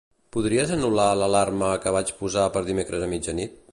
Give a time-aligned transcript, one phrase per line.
[0.35, 3.63] Podries anul·lar l'alarma que vaig posar per dimecres a mitjanit?